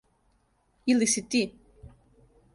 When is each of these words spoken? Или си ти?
Или 0.87 1.07
си 1.07 1.25
ти? 1.29 1.43